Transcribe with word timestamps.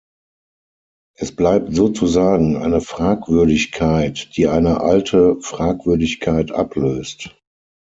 Es 1.15 1.35
bleibt 1.35 1.75
sozusagen 1.75 2.55
eine 2.57 2.81
Fragwürdigkeit, 2.81 4.31
die 4.35 4.47
eine 4.47 4.79
alte 4.81 5.39
Fragwürdigkeit 5.41 6.51
ablöst. 6.51 7.29